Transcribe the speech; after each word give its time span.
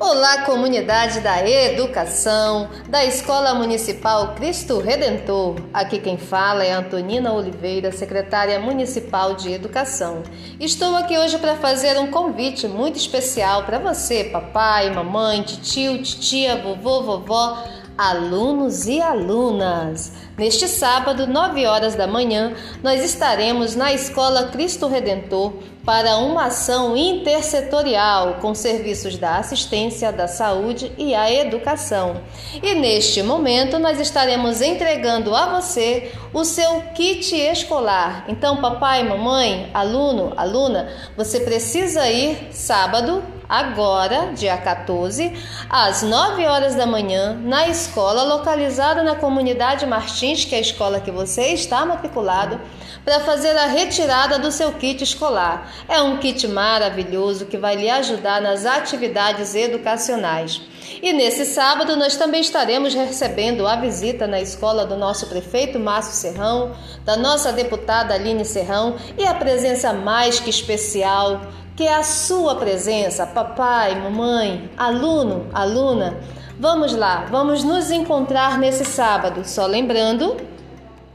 Olá, 0.00 0.42
comunidade 0.42 1.18
da 1.18 1.44
educação, 1.44 2.68
da 2.88 3.04
Escola 3.04 3.52
Municipal 3.54 4.32
Cristo 4.36 4.78
Redentor. 4.78 5.56
Aqui 5.74 5.98
quem 5.98 6.16
fala 6.16 6.62
é 6.64 6.70
Antonina 6.70 7.32
Oliveira, 7.32 7.90
secretária 7.90 8.60
municipal 8.60 9.34
de 9.34 9.52
Educação. 9.52 10.22
Estou 10.60 10.94
aqui 10.94 11.18
hoje 11.18 11.36
para 11.38 11.56
fazer 11.56 11.98
um 11.98 12.12
convite 12.12 12.68
muito 12.68 12.94
especial 12.94 13.64
para 13.64 13.80
você, 13.80 14.22
papai, 14.22 14.88
mamãe, 14.88 15.42
tio, 15.42 16.00
titia, 16.00 16.62
vovô, 16.62 17.02
vovó 17.02 17.58
alunos 17.98 18.86
e 18.86 19.02
alunas. 19.02 20.12
Neste 20.38 20.68
sábado, 20.68 21.26
9 21.26 21.66
horas 21.66 21.96
da 21.96 22.06
manhã, 22.06 22.54
nós 22.80 23.04
estaremos 23.04 23.74
na 23.74 23.92
Escola 23.92 24.44
Cristo 24.44 24.86
Redentor 24.86 25.54
para 25.84 26.18
uma 26.18 26.44
ação 26.44 26.96
intersetorial 26.96 28.34
com 28.34 28.54
serviços 28.54 29.16
da 29.16 29.38
assistência, 29.38 30.12
da 30.12 30.28
saúde 30.28 30.92
e 30.96 31.12
a 31.12 31.32
educação. 31.32 32.20
E 32.62 32.74
neste 32.76 33.20
momento, 33.20 33.80
nós 33.80 33.98
estaremos 33.98 34.62
entregando 34.62 35.34
a 35.34 35.60
você 35.60 36.12
o 36.32 36.44
seu 36.44 36.82
kit 36.94 37.34
escolar. 37.34 38.26
Então, 38.28 38.58
papai, 38.58 39.02
mamãe, 39.02 39.70
aluno, 39.74 40.32
aluna, 40.36 40.88
você 41.16 41.40
precisa 41.40 42.08
ir 42.08 42.50
sábado 42.52 43.37
agora, 43.48 44.32
dia 44.34 44.56
14, 44.56 45.32
às 45.70 46.02
9 46.02 46.46
horas 46.46 46.74
da 46.74 46.86
manhã, 46.86 47.34
na 47.42 47.68
escola 47.68 48.22
localizada 48.22 49.02
na 49.02 49.14
comunidade 49.14 49.86
Martins, 49.86 50.44
que 50.44 50.54
é 50.54 50.58
a 50.58 50.60
escola 50.60 51.00
que 51.00 51.10
você 51.10 51.48
está 51.54 51.86
matriculado, 51.86 52.60
para 53.04 53.20
fazer 53.20 53.56
a 53.56 53.66
retirada 53.66 54.38
do 54.38 54.52
seu 54.52 54.72
kit 54.72 55.02
escolar. 55.02 55.72
É 55.88 56.00
um 56.02 56.18
kit 56.18 56.46
maravilhoso 56.46 57.46
que 57.46 57.56
vai 57.56 57.74
lhe 57.74 57.88
ajudar 57.88 58.40
nas 58.42 58.66
atividades 58.66 59.54
educacionais. 59.54 60.60
E 61.02 61.12
nesse 61.12 61.44
sábado 61.44 61.96
nós 61.96 62.16
também 62.16 62.40
estaremos 62.40 62.94
recebendo 62.94 63.66
a 63.66 63.76
visita 63.76 64.26
na 64.26 64.40
escola 64.40 64.84
do 64.84 64.96
nosso 64.96 65.26
prefeito 65.26 65.78
Márcio 65.78 66.12
Serrão, 66.12 66.74
da 67.04 67.16
nossa 67.16 67.52
deputada 67.52 68.14
Aline 68.14 68.44
Serrão 68.44 68.96
e 69.16 69.24
a 69.24 69.34
presença 69.34 69.92
mais 69.92 70.40
que 70.40 70.50
especial 70.50 71.40
que 71.78 71.86
é 71.86 71.94
a 71.94 72.02
sua 72.02 72.56
presença, 72.56 73.24
papai, 73.24 73.94
mamãe, 73.94 74.68
aluno, 74.76 75.46
aluna. 75.54 76.18
Vamos 76.58 76.92
lá, 76.92 77.26
vamos 77.30 77.62
nos 77.62 77.92
encontrar 77.92 78.58
nesse 78.58 78.84
sábado. 78.84 79.46
Só 79.46 79.64
lembrando, 79.64 80.36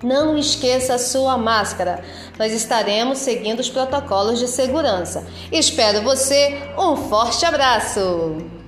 não 0.02 0.38
esqueça 0.38 0.94
a 0.94 0.98
sua 0.98 1.38
máscara. 1.38 2.02
Nós 2.40 2.54
estaremos 2.54 3.18
seguindo 3.18 3.60
os 3.60 3.70
protocolos 3.70 4.40
de 4.40 4.48
segurança. 4.48 5.28
Espero 5.52 6.02
você. 6.02 6.58
Um 6.78 6.96
forte 6.96 7.46
abraço! 7.46 8.63